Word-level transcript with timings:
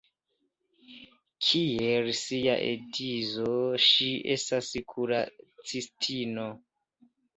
Kiel 1.47 2.09
sia 2.19 2.55
edzo, 2.69 3.49
ŝi 3.89 4.07
estas 4.37 4.73
kuracistino. 4.95 6.49